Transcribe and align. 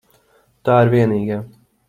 Tā 0.69 0.79
ir 0.87 0.91
vienīgā. 0.95 1.39